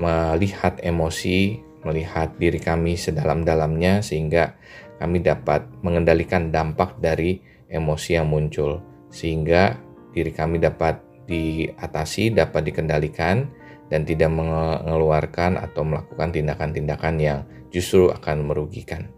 melihat 0.00 0.80
emosi, 0.80 1.60
melihat 1.84 2.32
diri 2.40 2.58
kami 2.58 2.96
sedalam-dalamnya, 2.96 4.00
sehingga 4.00 4.56
kami 4.96 5.20
dapat 5.20 5.68
mengendalikan 5.84 6.48
dampak 6.48 6.96
dari 6.96 7.44
emosi 7.68 8.16
yang 8.16 8.30
muncul, 8.30 8.80
sehingga 9.12 9.76
diri 10.16 10.32
kami 10.32 10.62
dapat 10.62 10.96
diatasi, 11.28 12.32
dapat 12.32 12.72
dikendalikan, 12.72 13.44
dan 13.92 14.08
tidak 14.08 14.32
mengeluarkan 14.32 15.60
atau 15.60 15.84
melakukan 15.84 16.32
tindakan-tindakan 16.32 17.14
yang 17.20 17.38
justru 17.68 18.08
akan 18.08 18.48
merugikan. 18.48 19.10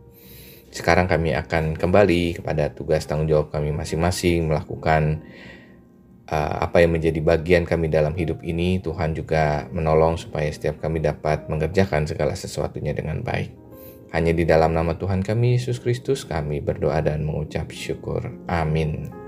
Sekarang 0.76 1.08
kami 1.08 1.32
akan 1.32 1.72
kembali 1.72 2.36
kepada 2.36 2.68
tugas 2.68 3.08
tanggung 3.08 3.24
jawab 3.24 3.48
kami 3.48 3.72
masing-masing 3.72 4.44
melakukan 4.44 5.24
uh, 6.28 6.68
apa 6.68 6.84
yang 6.84 6.92
menjadi 6.92 7.16
bagian 7.24 7.64
kami 7.64 7.88
dalam 7.88 8.12
hidup 8.12 8.44
ini. 8.44 8.76
Tuhan 8.84 9.16
juga 9.16 9.72
menolong 9.72 10.20
supaya 10.20 10.52
setiap 10.52 10.84
kami 10.84 11.00
dapat 11.00 11.48
mengerjakan 11.48 12.04
segala 12.04 12.36
sesuatunya 12.36 12.92
dengan 12.92 13.24
baik. 13.24 13.56
Hanya 14.12 14.36
di 14.36 14.44
dalam 14.44 14.76
nama 14.76 14.92
Tuhan 15.00 15.24
kami 15.24 15.56
Yesus 15.56 15.80
Kristus 15.80 16.28
kami 16.28 16.60
berdoa 16.60 17.00
dan 17.00 17.24
mengucap 17.24 17.72
syukur. 17.72 18.28
Amin. 18.44 19.25